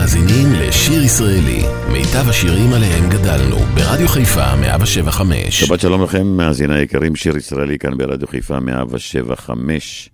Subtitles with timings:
[0.00, 5.60] מאזינים לשיר ישראלי, מיטב השירים עליהם גדלנו, ברדיו חיפה 175.
[5.60, 10.10] שבת שלום לכם, מאזיני היקרים, שיר ישראלי כאן ברדיו חיפה 175.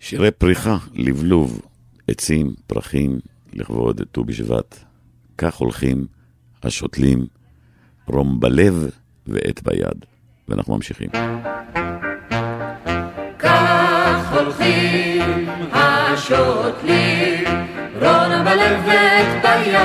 [0.00, 1.60] שירי פריחה, לבלוב,
[2.08, 3.18] עצים, פרחים,
[3.52, 4.78] לכבוד ט"ו בשבט.
[5.38, 6.06] כך הולכים
[6.62, 7.26] השותלים,
[8.06, 8.90] רום בלב
[9.26, 10.04] ועט ביד.
[10.48, 11.08] ואנחנו ממשיכים.
[13.38, 17.31] כך הולכים השותלים,
[18.02, 19.76] רון בלב ועט ביד,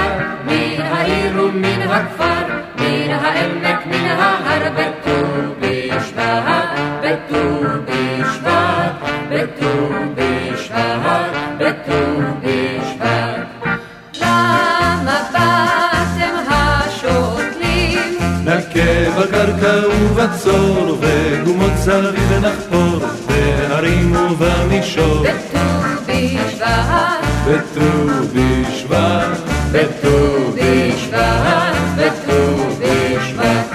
[0.45, 2.45] מן העיר ומן הכפר,
[2.79, 5.11] מן העמק, מן ההר, בט"ו
[5.59, 6.69] בשבט,
[7.03, 8.93] בט"ו בשבט,
[9.29, 13.77] בט"ו בשבט, בט"ו בשבט.
[14.21, 18.17] למה באתם השותלים?
[18.45, 25.86] נכה בקרקע ובצור, וגומות סביב נחפור, בהרים ובמישור, בט"ו
[27.47, 27.81] בט"ו
[28.33, 29.37] בשבט,
[29.71, 33.67] בט"ו בשבט, בט"ו בשבט.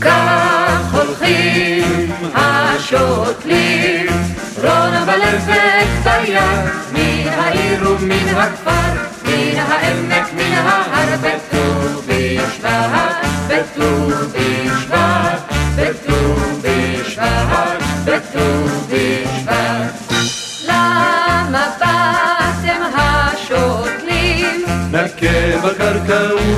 [0.00, 4.06] כך הולכים השותלים,
[4.62, 4.92] רון
[5.46, 6.38] ועט ביד,
[6.92, 8.92] מן העיר ומן הכפר,
[9.24, 15.13] מן העמק, מן ההר, בט"ו בשבט, בט"ו בשבט,
[15.76, 20.04] בט"ו בשבט, בט"ו בשבט.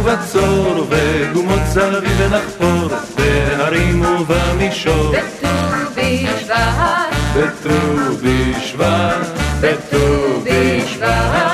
[0.06, 5.46] ובצור, וגומות סביב נחפור, בהרים ובמישור, בט"ו
[5.96, 7.70] בשבט, בט"ו
[8.22, 9.26] בשבט,
[9.60, 11.45] בט"ו בשבט,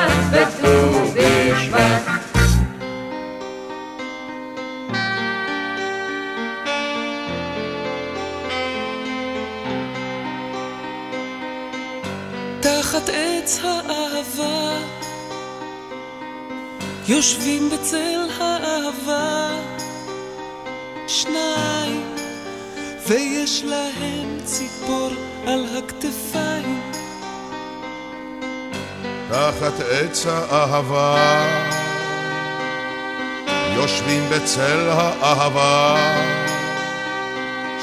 [17.09, 19.51] יושבים בצל האהבה,
[21.09, 22.15] שניים,
[23.09, 25.11] ויש להם ציפור
[25.47, 26.91] על הכתפיים.
[29.29, 31.45] תחת עץ האהבה,
[33.75, 35.97] יושבים בצל האהבה,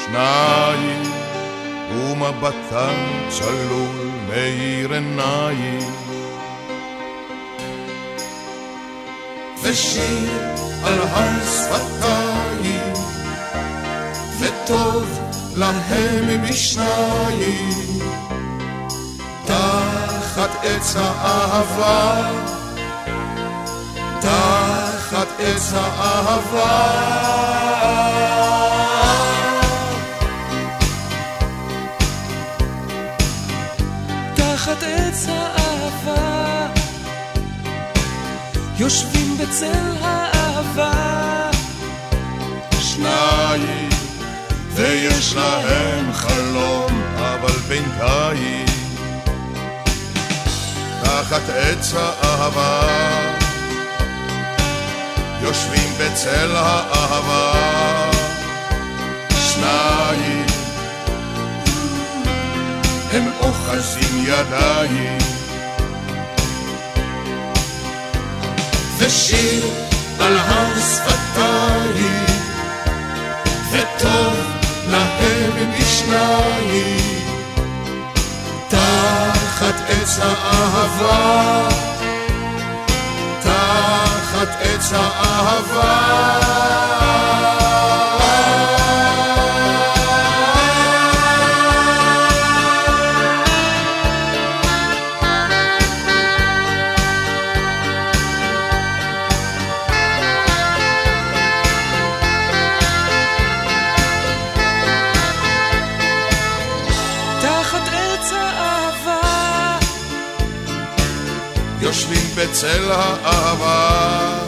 [0.06, 1.02] שניים,
[1.94, 6.09] ומבטם צלול מאיר עיניים.
[9.70, 10.30] ושיר
[10.84, 12.92] על הר שפתיים,
[14.40, 15.20] וטוב
[15.56, 17.98] להם משניים.
[19.44, 22.30] תחת עץ האהבה,
[24.20, 27.00] תחת עץ האהבה.
[34.34, 35.09] תחת עץ
[38.80, 41.50] יושבים בצל האהבה,
[42.80, 43.88] שניים,
[44.74, 48.66] ויש להם חלום, אבל בינתיים,
[51.02, 52.80] תחת עץ האהבה,
[55.42, 57.52] יושבים בצל האהבה,
[59.52, 60.46] שניים,
[63.12, 65.39] הם אוחזים ידיים.
[69.10, 69.64] ושיר
[70.20, 72.24] על הר שפתיים,
[73.72, 74.34] וטוב
[74.90, 77.28] להם משניים,
[78.68, 81.68] תחת עץ האהבה,
[83.42, 86.40] תחת עץ האהבה.
[112.60, 114.38] בצל האהבה,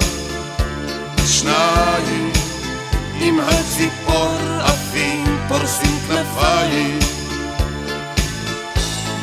[1.27, 2.33] שניים
[3.21, 6.99] עם הציפור עפים פורסים כנפיים,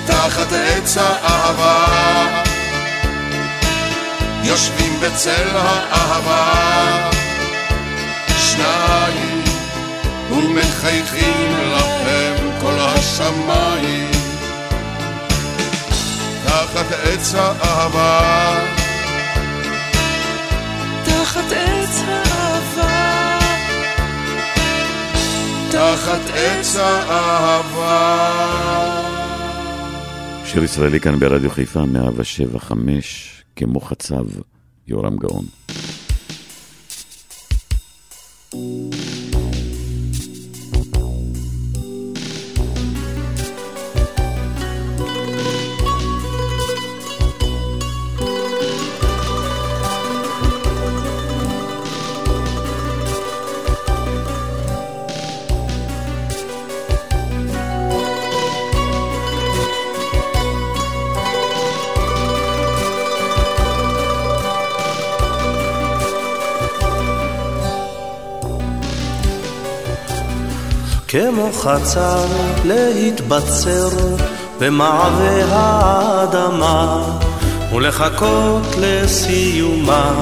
[0.05, 1.85] תחת עץ האהבה,
[4.43, 7.09] יושבים בצל האהבה,
[8.37, 9.43] שניים
[10.31, 14.11] ומחייכים לכם כל השמיים.
[16.45, 18.78] תחת עץ האהבה,
[21.49, 23.39] תחת עץ האהבה,
[25.71, 28.29] תחת עץ האהבה.
[30.45, 34.25] שיר ישראלי כאן ברדיו חיפה, 175, כמו חצב,
[34.87, 35.45] יורם גאון.
[71.11, 72.25] כמו חצר
[72.65, 73.89] להתבצר
[74.59, 77.03] במעבה האדמה
[77.73, 80.13] ולחכות לסיומה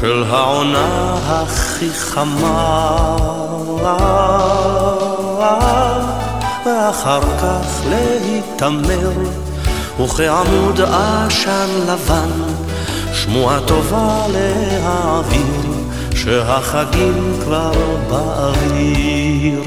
[0.00, 3.16] של העונה הכי חמה.
[6.66, 9.10] ואחר כך להיתמר
[10.00, 12.30] וכעמוד עשן לבן
[13.12, 15.47] שמועה טובה להעביר
[16.24, 17.72] שהחגים כבר
[18.10, 19.62] באוויר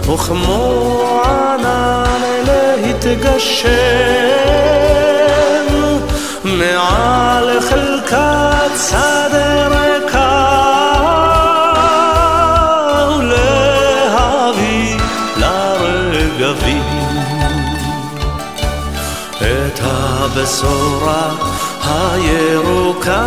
[0.00, 3.70] וכמו ענן להתגשם
[6.44, 10.48] מעל חלקת שדה ריקה
[13.18, 14.96] ולהביא
[15.36, 16.84] לרגבים
[19.40, 21.51] את הבשורה
[22.10, 23.22] הירוקה.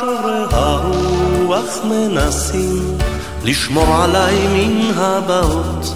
[0.00, 2.98] שוברי הרוח מנסים
[3.44, 5.94] לשמור עליי מן הבאות.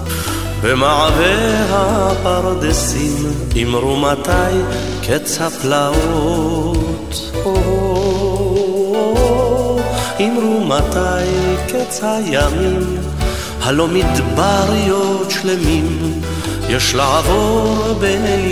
[0.63, 4.55] במעבה הפרדסים אמרו מתי
[5.03, 7.33] קץ הפלאות.
[10.21, 11.27] אמרו מתי
[11.69, 12.97] קץ הימים
[13.63, 16.21] הלא מדבריות שלמים.
[16.69, 17.95] יש לעבור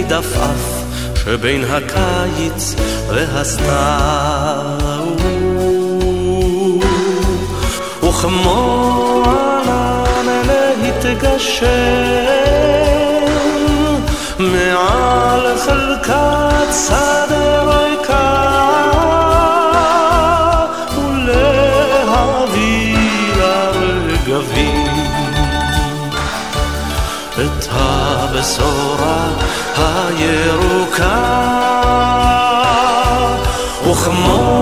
[0.08, 0.79] דפאף
[1.24, 2.74] שבין הקיץ
[3.08, 4.56] והסתיו
[8.02, 9.24] וכמו
[10.20, 10.48] ענן
[10.82, 11.66] להתגשם
[14.38, 19.19] מעל חלקת שדה ריקה
[28.40, 29.28] הבשורה
[29.76, 31.20] הירוקה
[33.90, 34.59] וכמו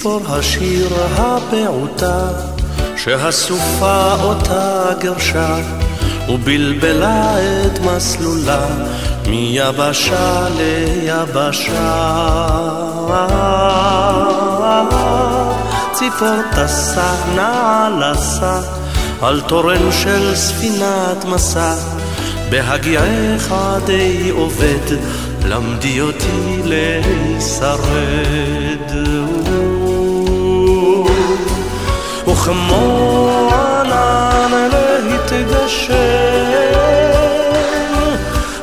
[0.00, 2.28] ציפור השיר הפעוטה
[2.96, 5.56] שהסופה אותה גרשה
[6.28, 8.66] ובלבלה את מסלולה
[9.26, 11.96] מיבשה ליבשה.
[15.92, 18.60] ציפור טסה נעלסה
[19.22, 21.74] על תורן של ספינת מסע
[22.50, 23.54] בהגיעך
[23.86, 24.96] די עובד
[25.44, 27.80] למדי אותי להישרד
[32.40, 34.70] וכמו ענן
[35.04, 35.94] להתגשם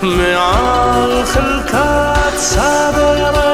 [0.02, 3.47] מעל חלקת שדה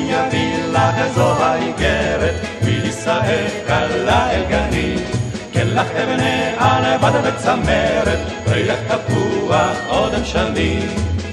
[0.00, 4.96] אוי מי יביא לך זו האיגרת, מישראל קלה אל גני.
[5.52, 10.86] כן לך אבני ענבד וצמרת, ריח תפוח אודם שני.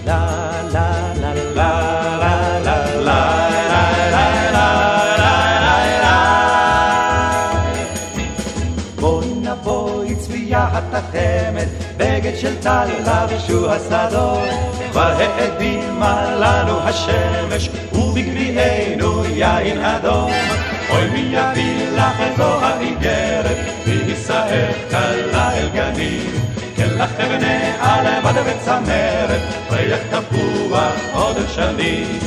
[0.06, 3.48] לה לה לה לה לה לה לה
[10.74, 14.77] התחמת, בגד של טל לבשו השדות.
[14.98, 20.32] כבר האדימה לנו השמש, ובגביענו יין אדום.
[20.90, 23.58] אוי מי יביא לך את זו האיגרת,
[24.08, 26.32] מישראל קלה אל גנים.
[26.76, 32.20] כן לך אבני עלבד וצמרת, ריח תפוח עוד שנים.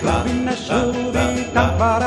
[0.00, 1.98] שלבי נשובי תם כבר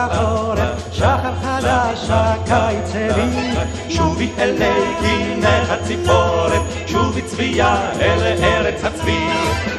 [2.09, 3.59] הקיץ הביא.
[3.89, 9.27] שובי אלי קינת הציפורת, שובי צביה אל ארץ הצבי.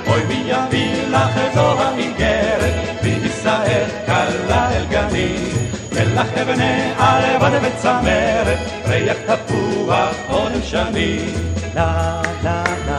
[0.06, 5.70] אוי מי יביא לך זו האיגרת, מישראל קלה אל גנים.
[5.92, 11.34] מלח אבני עלבד וצמרת, ריח תפוח עוד שנים.
[11.74, 12.89] לה לה לה לה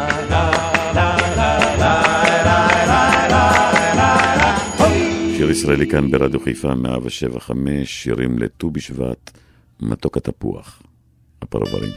[5.52, 9.32] ישראלי כאן ברדיו חיפה 175, שירים לט"ו בשבט,
[9.82, 10.84] מתוק התפוח,
[11.42, 11.92] הפרברים.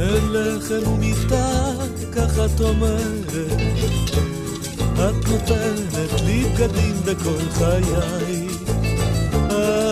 [0.00, 1.72] אין לחם ומיטה,
[2.16, 3.34] כך את אומרת,
[4.94, 8.49] את נותנת לי בגדים בכל חיי.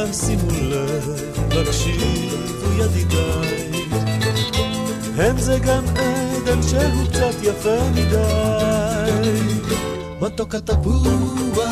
[0.09, 1.11] אז שימו לב,
[1.49, 3.71] תקשיבו ידידיי.
[5.17, 9.41] הם זה גן עדן שהוא קצת יפה מדי.
[10.21, 11.65] מתוק התפוח,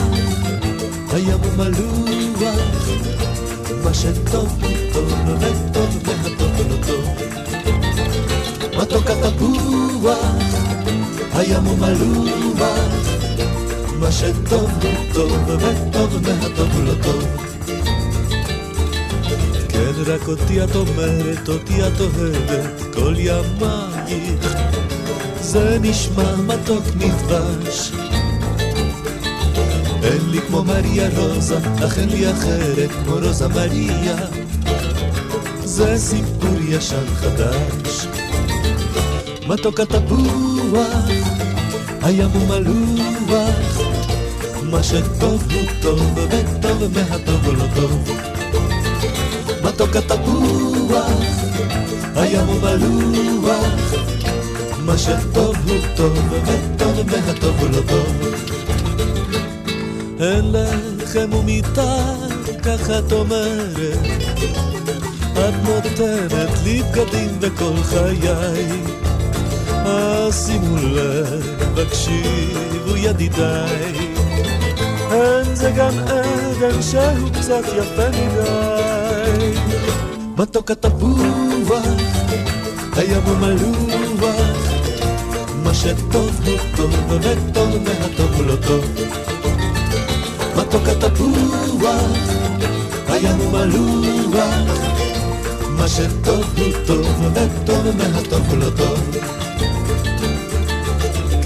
[1.12, 2.88] הים הוא מלוח,
[3.84, 4.58] מה שטוב
[4.92, 7.04] טוב וטוב והטוב לא טוב.
[8.80, 10.18] מתוק התפוח,
[11.32, 12.60] הים הוא מלוח,
[14.00, 14.70] מה שטוב
[15.14, 17.46] טוב וטוב והטוב לא טוב.
[19.76, 24.56] כן, רק אותי את אומרת, אותי את אוהבת, כל ימייך.
[25.40, 27.92] זה נשמע מתוק מדבש.
[30.02, 34.16] אין לי כמו מריה רוזה, אך אין לי אחרת כמו רוזה מריה.
[35.64, 38.06] זה סיפור ישן חדש.
[39.46, 41.08] מתוק התפוח,
[42.02, 43.80] הים הוא מלוח,
[44.62, 48.35] מה שטוב הוא טוב, וטוב מהטוב הוא לא טוב.
[49.76, 51.10] מתוק התפוח,
[52.14, 53.94] הים הוא מלוח,
[54.78, 58.34] מה שטוב הוא טוב, וטוב מהטוב הוא לא טוב.
[60.20, 62.04] אין לחם ומיטה,
[62.62, 64.06] ככה את אומרת,
[65.32, 68.82] את נותנת לי בגדים בכל חיי.
[69.68, 73.94] אז שימו לב, הקשיבו ידידיי.
[75.10, 75.98] אין זה גן
[76.56, 79.58] עדן שהוא קצת יפה מדי.
[80.38, 81.80] מתוק התפוח,
[82.96, 84.56] הים הוא מלוח,
[85.64, 88.84] מה שטוב הוא טוב, וטוב מהטוב הוא לא טוב.
[90.56, 91.90] מתוק התפוח,
[93.08, 94.54] הים הוא מלוח,
[95.68, 99.16] מה שטוב הוא טוב, וטוב מהטוב הוא לא טוב.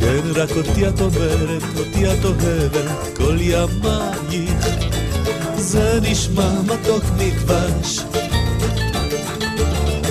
[0.01, 4.90] כן, רק אותי את אומרת, אותי את אוהבת, כל ימייך.
[5.57, 8.01] זה נשמע מתוק מדבש.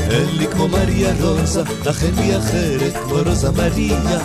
[0.10, 1.64] אין לי כמו מריה רוזה,
[2.02, 4.20] אין לי אחרת כמו רוזה מריה.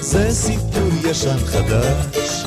[0.00, 2.44] זה סיפור ישן חדש.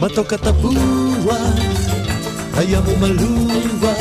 [0.00, 1.36] מתוק התפוח,
[2.54, 3.98] הים הוא מלוח,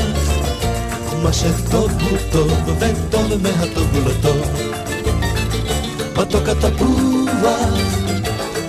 [1.24, 4.38] מה שטוב הוא טוב, וטוב מהטוב הוא לא טוב.
[6.18, 7.50] מתוק התפוח,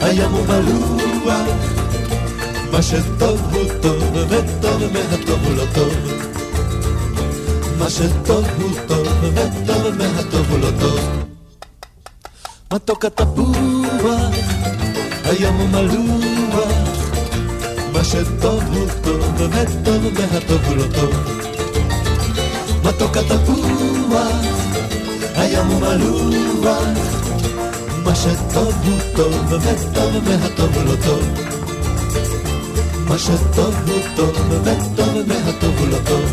[0.01, 1.47] הים הוא מלוח,
[2.77, 5.93] מה שטוב הוא טוב, וטוב מהטוב הוא לא טוב.
[7.79, 11.01] מה שטוב הוא טוב, וטוב מהטוב הוא לא טוב.
[12.73, 13.55] מתוק התפוח,
[15.25, 16.73] הים הוא מלוח,
[17.93, 21.15] מה שטוב הוא טוב, וטוב מהטוב הוא לא טוב.
[22.85, 24.37] מתוק התפוח,
[25.35, 26.85] הים הוא מלוח,
[28.05, 31.57] מה שטוב הוא טוב, וטוב מהטוב הוא לא טוב.
[33.09, 36.25] מה שטוב הוא טוב, וטוב מהטוב הוא לא טוב.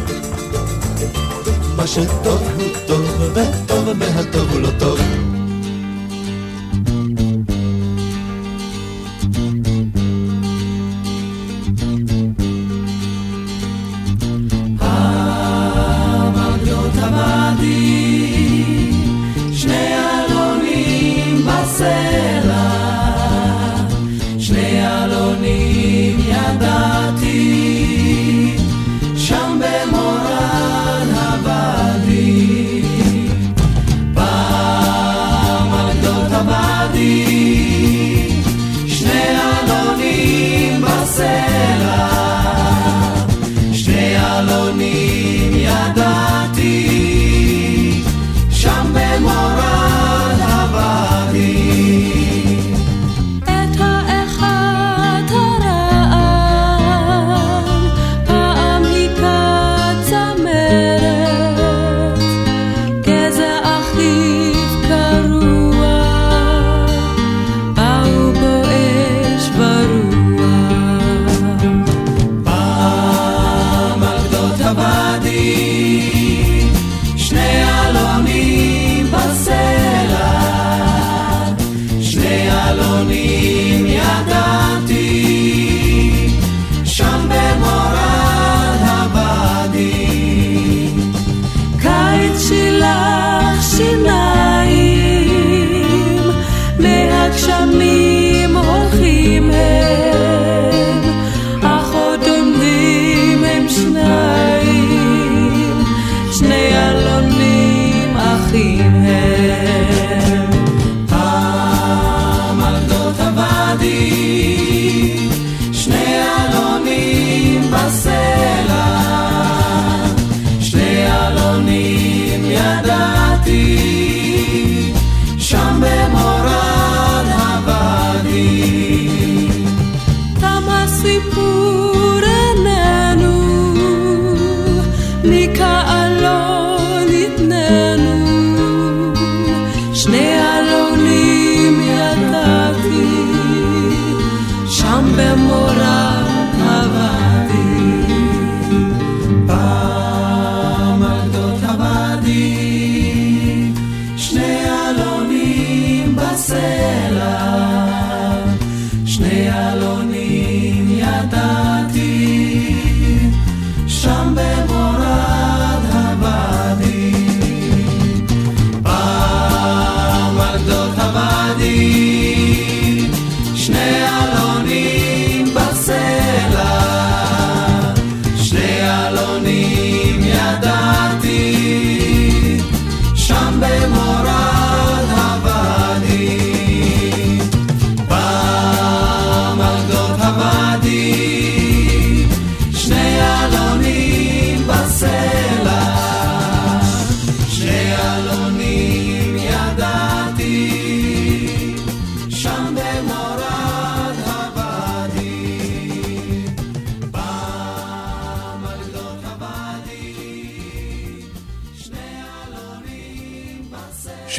[1.76, 5.00] מה שטוב הוא טוב, וטוב מהטוב הוא לא טוב.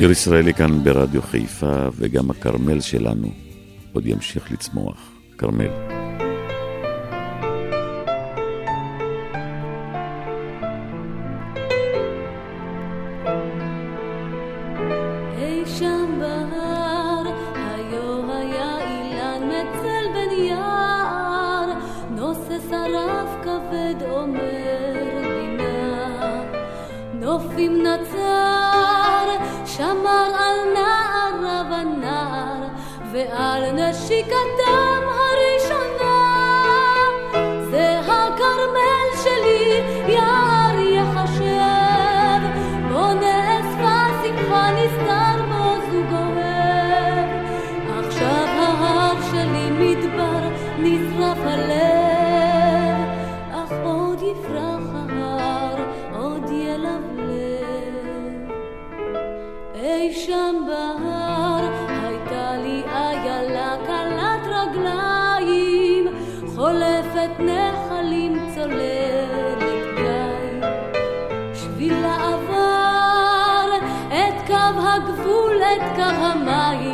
[0.04, 3.32] שיר ישראלי כאן ברדיו חיפה, וגם הכרמל שלנו
[3.92, 5.10] עוד ימשיך לצמוח.
[5.38, 5.93] כרמל.
[66.64, 69.58] חולפת נחלים צוללת
[69.96, 70.68] גיא,
[71.54, 73.68] שביל העבר,
[74.08, 76.93] את קו הגבול, את קו המים.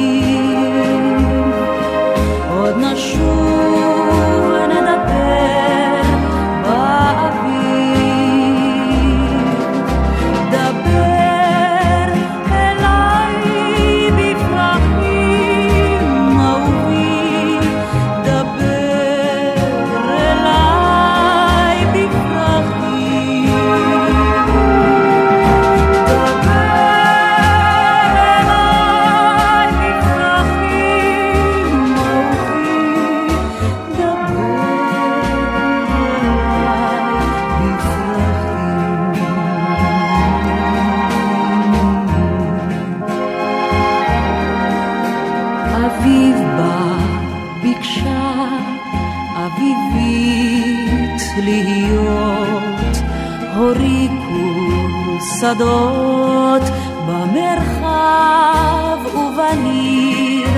[55.41, 56.61] בשדות,
[57.07, 60.49] במרחב ובניר,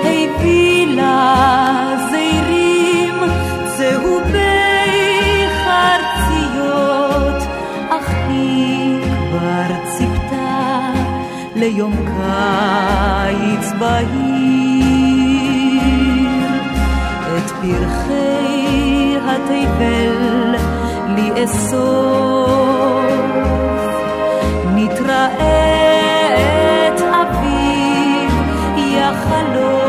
[0.00, 1.46] הפילה
[2.10, 3.14] זעירים,
[3.76, 7.42] צהובי חרציות,
[7.90, 10.92] אך היא כבר ציפתה
[11.54, 15.06] ליום קיץ בהיר.
[17.38, 20.56] את פרחי התבל
[21.16, 22.26] לאסור
[29.28, 29.85] 花落。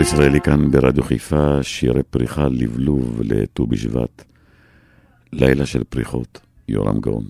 [0.00, 4.24] שיר ישראלי כאן ברדיו חיפה, שירי פריחה לבלוב לט"ו בשבט.
[5.32, 7.24] לילה של פריחות, יורם גאון.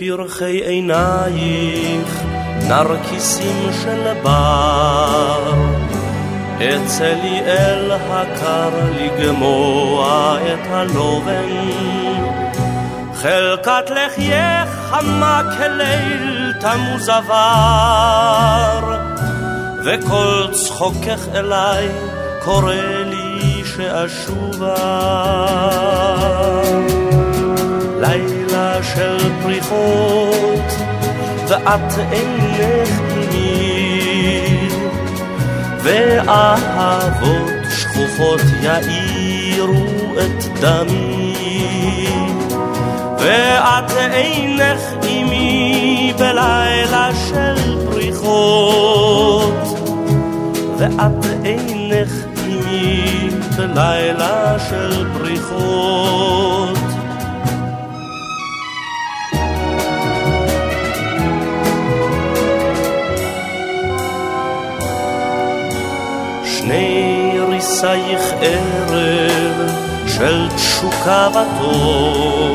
[0.00, 2.22] פרחי עינייך,
[2.68, 5.52] נרקיסים של בר,
[6.56, 11.70] אצא לי אל הקר לגמוע את הלובן,
[13.14, 18.96] חלקת לחייך חמה כליל תמוז עבר,
[19.84, 21.88] וכל צחוקך אליי
[22.44, 22.74] קורא
[23.06, 24.76] לי שאשובה.
[28.82, 30.72] של פריחות,
[31.48, 33.00] ואת אינך
[33.32, 34.68] עימי,
[35.82, 39.86] ואהבות שכוחות יאירו
[40.18, 42.06] את דמי,
[43.18, 49.78] ואת אינך עימי בלילה של פריחות,
[50.78, 52.12] ואת אינך
[52.46, 56.99] עימי בלילה של פריחות.
[66.70, 69.70] שני ריסייך ערב
[70.06, 72.54] של תשוקה ותום,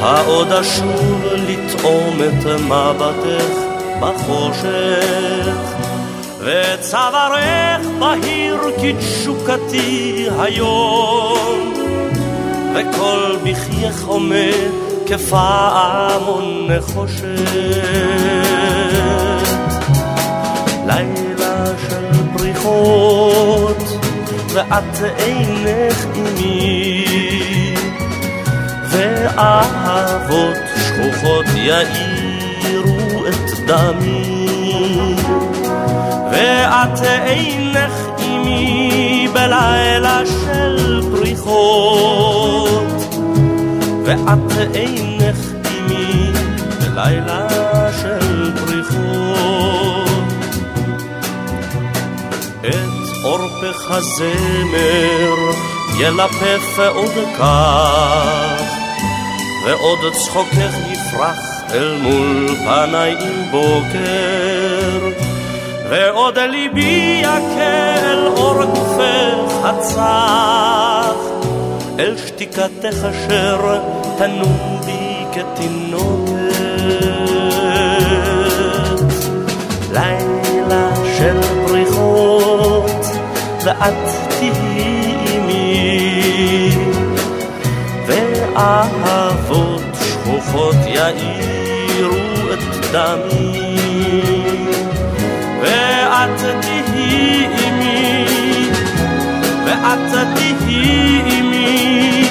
[0.00, 3.54] העוד אשוב לטעום את מבטך
[4.00, 5.56] בחושך,
[6.38, 11.74] וצווארך בהיר כתשוקתי היום,
[12.74, 14.70] וכל בחייך עומד
[15.06, 17.22] כפעמון נחושת.
[20.86, 21.31] לילה
[22.62, 23.82] פריחות,
[24.52, 27.74] ואת אינך עימי,
[28.90, 34.46] ואהבות שכוחות יאירו את דמי,
[36.32, 43.16] ואת אינך עימי בלילה של פריחות,
[44.04, 46.32] ואת אינך עימי
[46.80, 47.51] בלילה
[53.62, 55.34] עורפך הזמר
[55.98, 58.62] ילפף עוד כך,
[59.66, 61.38] ועוד צחוקך יפרח
[61.72, 65.08] אל מול פניי עם בוקר,
[65.90, 71.16] ועוד ליבי יכה אל אור גופך הצח,
[71.98, 73.78] אל שתיקתך אשר
[74.18, 76.21] תנום בי כתינוקת.
[83.64, 83.94] ואת
[84.28, 86.76] תהיי עימי,
[88.06, 93.76] ואהבות שכוחות יאירו את דמי,
[95.62, 98.26] ואת תהיי עימי,
[99.66, 102.28] ואת תהיי עימי,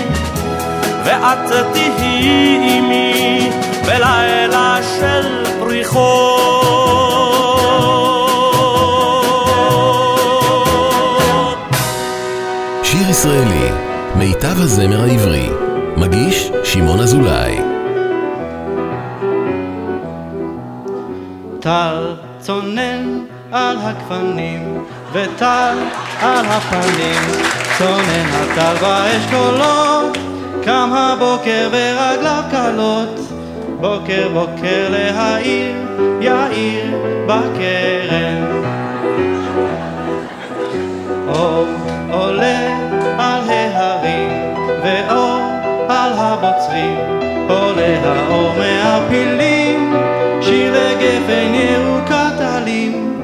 [1.05, 3.49] ואת תהיי עימי,
[3.85, 6.50] בלילה של פריחות.
[13.21, 13.69] שיר ישראלי,
[14.15, 15.49] מיטב הזמר העברי.
[15.97, 17.57] מגיש שמעון אזולאי.
[21.59, 23.19] טל צונן
[23.51, 25.77] על הגפנים, וטל
[26.21, 27.21] על הפנים,
[27.77, 30.17] צונן הטל באשכולות,
[30.63, 33.19] קם הבוקר ורגליו קלות,
[33.81, 35.75] בוקר בוקר להעיר,
[36.21, 36.95] יאיר
[37.27, 38.61] בכרם.
[41.27, 41.67] אור
[42.11, 42.70] עולה
[46.43, 46.97] הבוצרים,
[47.49, 49.93] עולה האור מהפילים,
[50.41, 53.21] שירי גפן ירוקת עלים,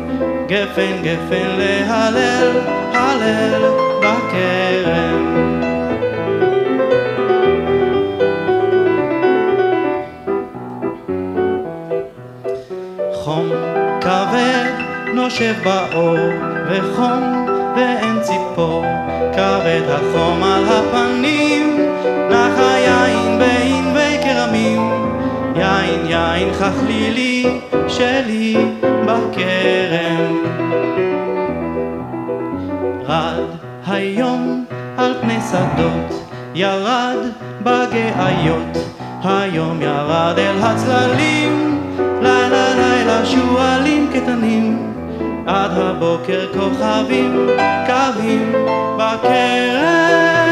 [0.47, 2.51] גפן גפן להלל,
[2.93, 3.61] הלל
[3.99, 5.47] בכרם.
[13.13, 13.49] חום
[14.01, 14.72] כבד
[15.13, 16.18] נושב באור,
[16.70, 17.45] וחום
[17.76, 18.86] ואין ציפור,
[19.34, 21.87] כבד החום על הפנים,
[22.30, 24.91] נח היין בענבי כרמים,
[25.55, 30.38] יין יין חכלילי שלי בכרם.
[33.08, 33.43] רד
[33.88, 34.66] היום
[34.97, 37.18] על פני שדות, ירד
[37.64, 38.78] בגאיות,
[39.24, 41.82] היום ירד אל הצללים,
[42.22, 44.93] לילה לילה שועלים קטנים,
[45.47, 47.47] עד הבוקר כוכבים
[47.88, 48.53] קווים
[48.97, 50.47] בכרם.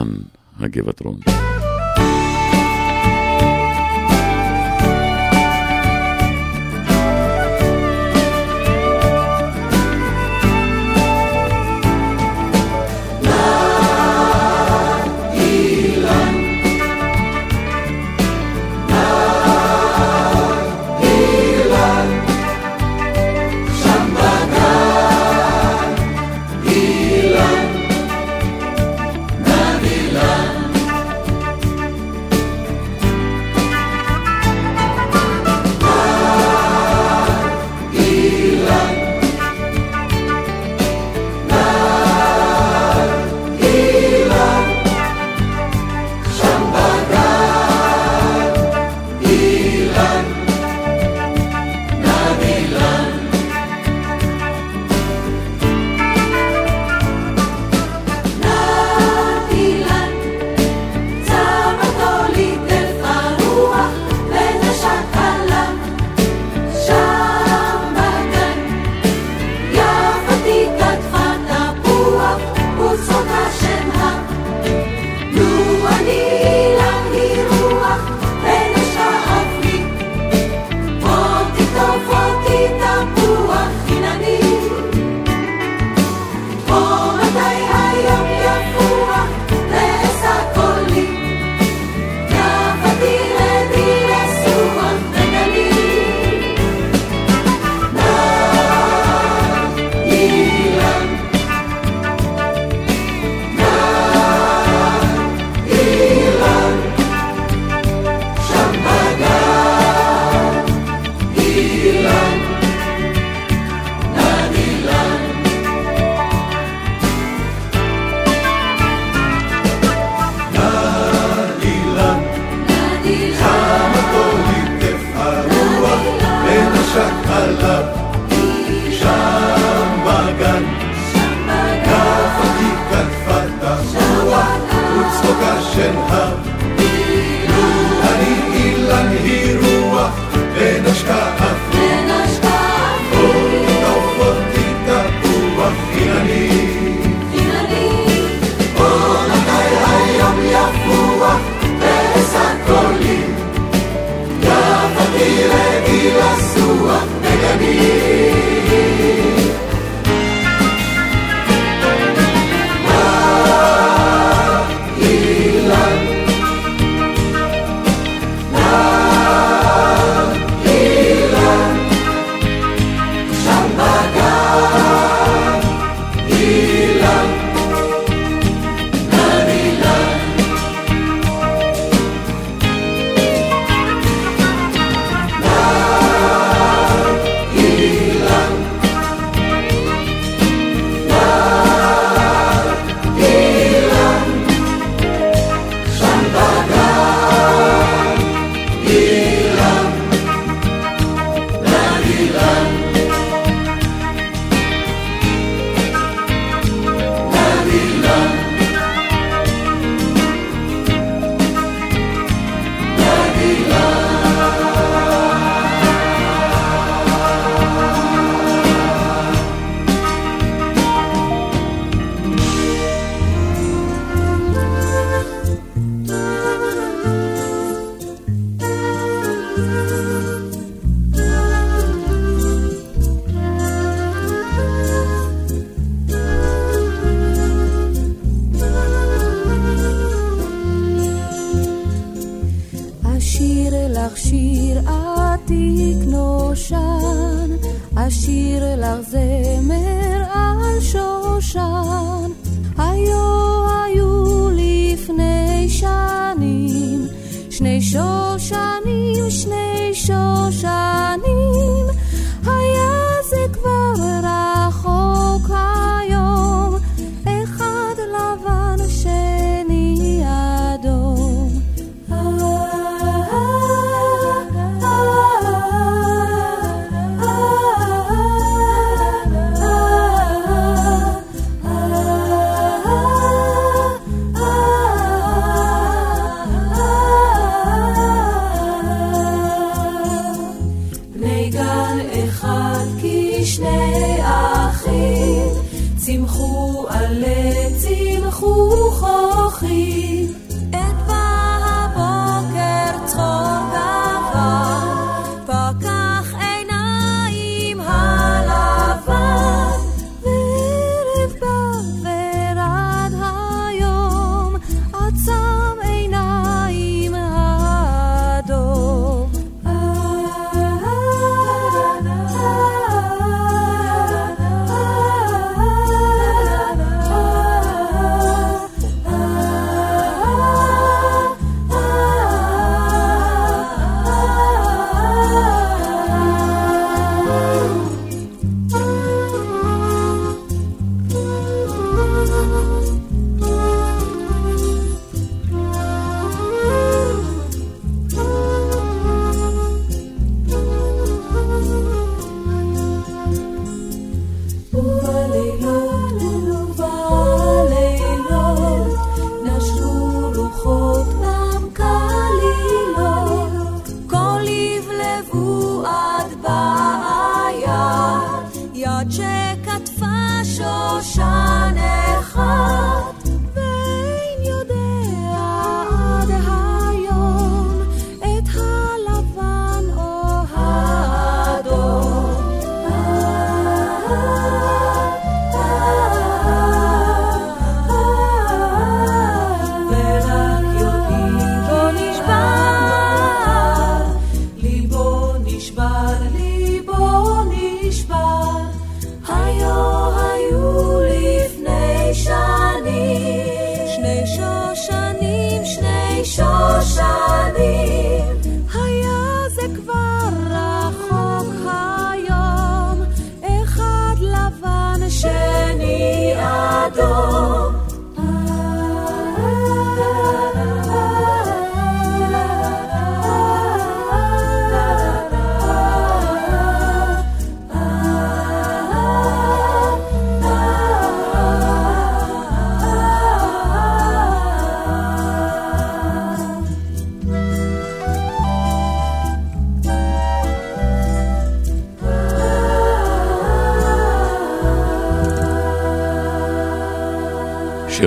[0.00, 0.08] אילן,
[0.60, 1.18] הגבעתרון.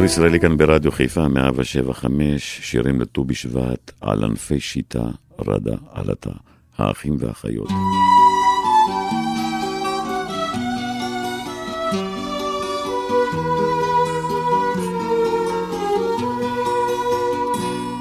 [0.05, 5.05] שיר ישראלי כאן ברדיו חיפה, 175, שירים לט"ו בשבט, על ענפי שיטה,
[5.47, 6.31] רדה, עלתה,
[6.79, 7.69] האחים והאחיות.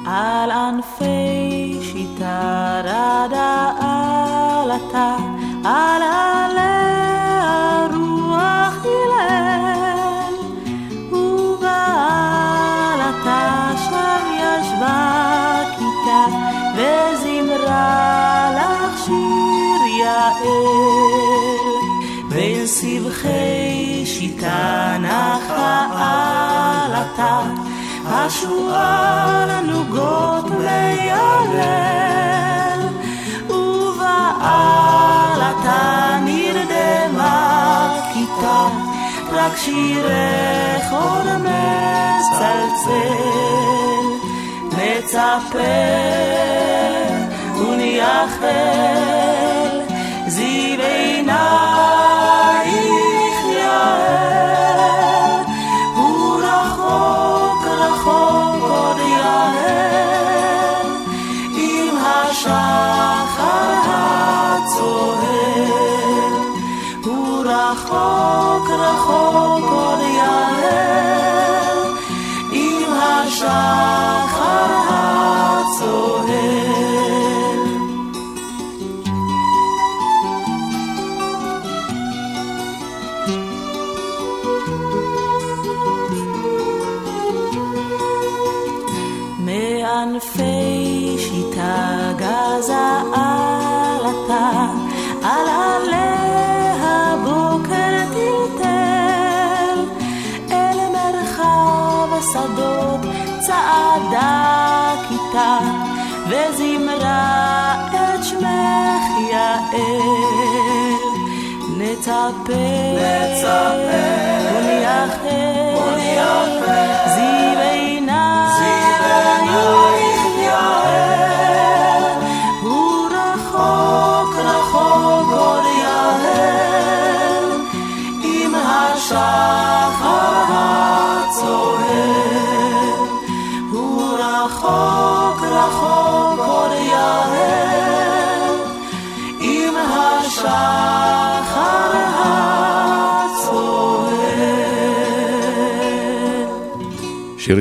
[0.05, 5.15] על ענפי שיטה רדה עלתה,
[5.65, 6.01] על
[23.23, 25.87] סבכי שיטה נחה
[26.85, 27.41] עלתה,
[28.05, 31.59] השועל הנוגות מיילל,
[33.49, 34.59] ובעלתה
[36.25, 38.67] נרדמה כיתה,
[39.31, 42.83] רק שירך עוד מצלצל,
[44.71, 45.57] מצפה
[47.57, 48.47] ונייחל,
[50.27, 52.62] זיו עינייך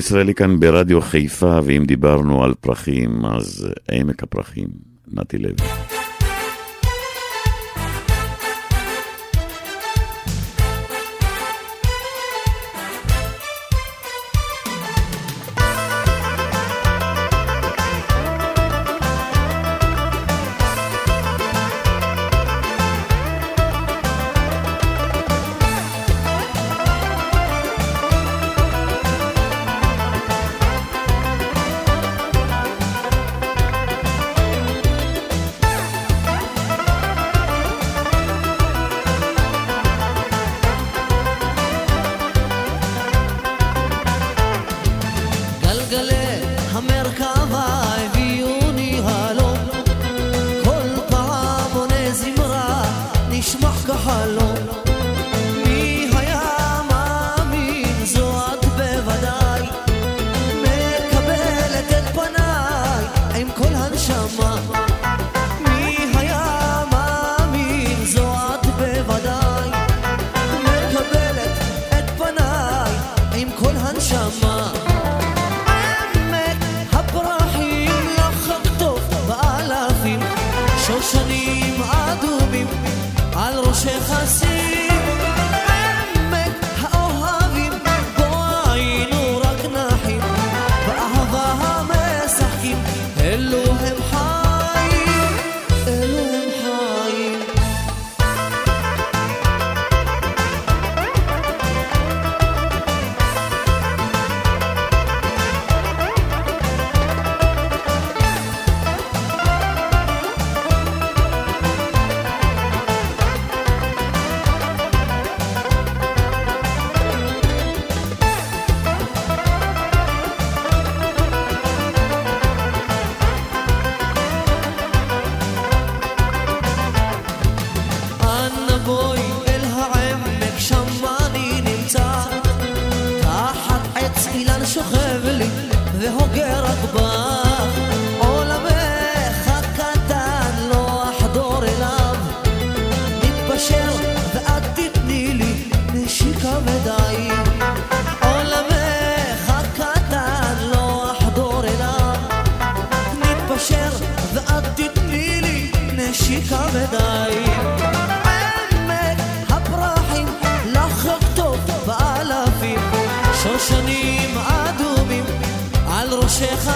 [0.02, 4.68] ישראלי כאן ברדיו חיפה, ואם דיברנו על פרחים, אז עמק הפרחים,
[5.12, 5.91] נתי לוי.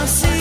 [0.06, 0.35] see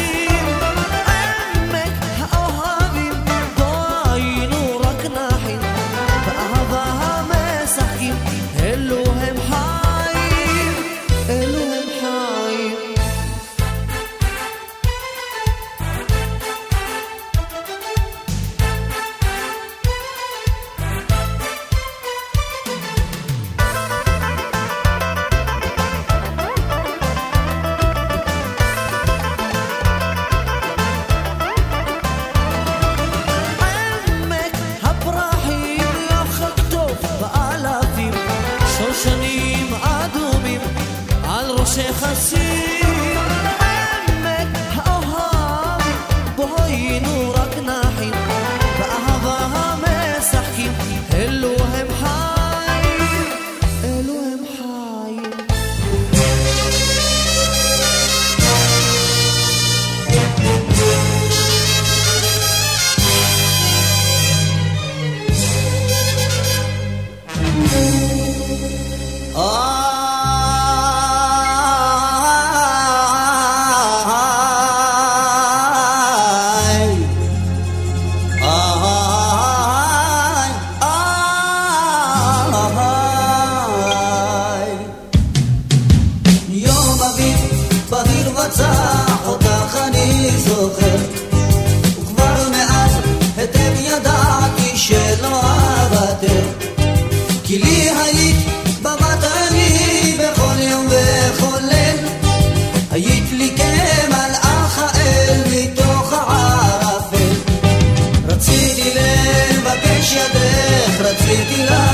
[111.35, 111.84] Argentina.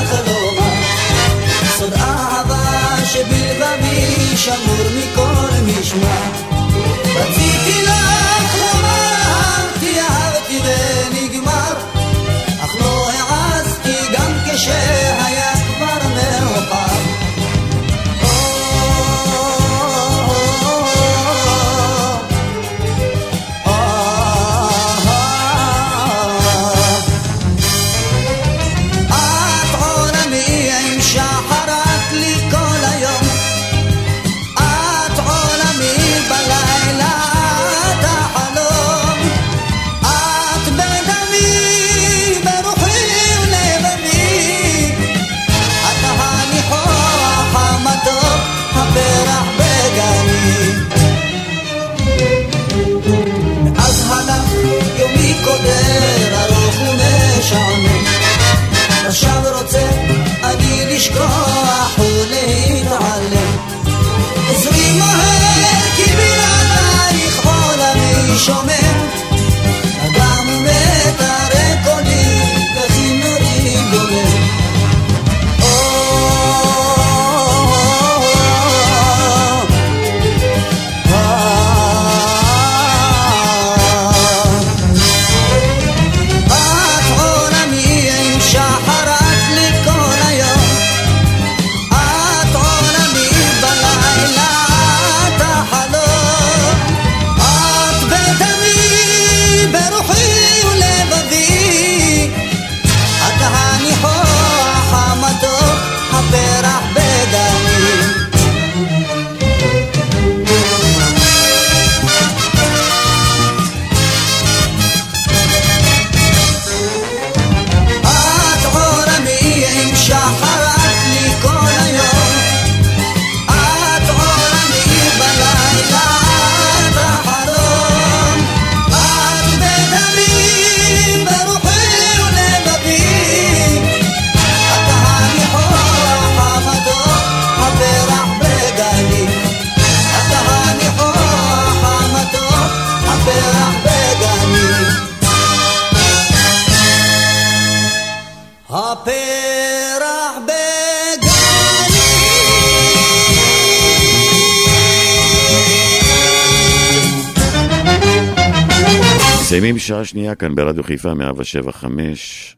[160.11, 162.55] מסיימים שעה שנייה כאן ברדיו חיפה 175,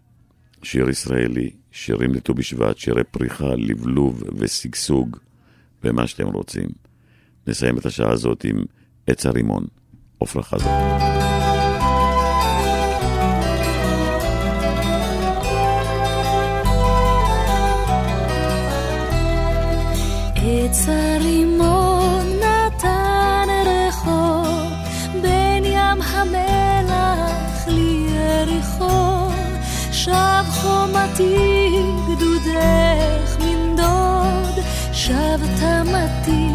[0.64, 5.18] שיר ישראלי, שירים לט"ו בשבט, שירי פריחה, לבלוב ושגשוג,
[5.84, 6.70] ומה שאתם רוצים.
[7.48, 8.64] נסיים את השעה הזאת עם
[9.08, 9.66] עץ הרימון,
[10.22, 10.68] עפרה חזק.
[20.36, 21.93] עץ הרימון
[30.14, 31.36] שב חומתי
[32.08, 36.50] גדודך מן דוד שב תמתי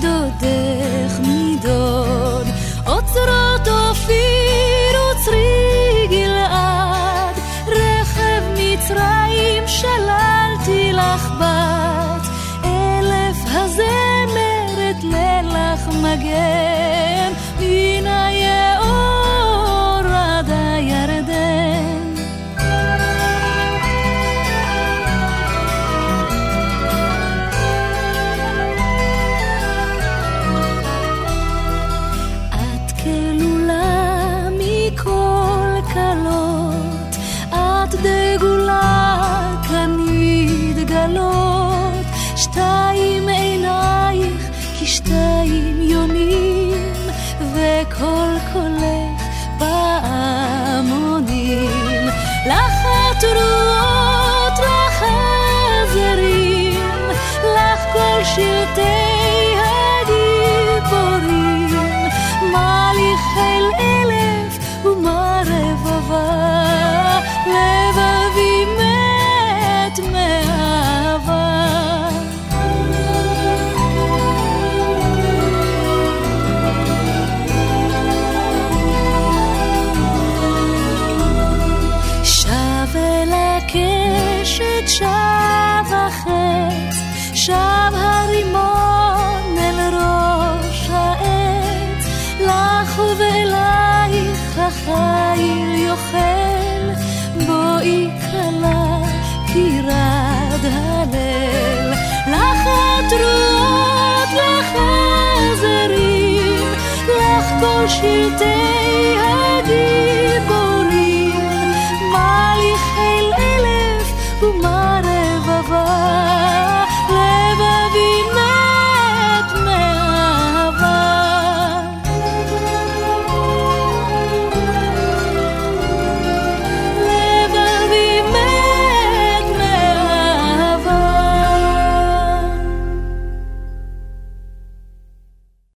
[0.00, 2.46] דודך מדוד.
[2.86, 7.36] אוצרות אופיר וצרי גלעד
[7.66, 12.28] רכב מצרים שללתי לך בת.
[12.64, 16.53] אלף הזמרת לילך מגן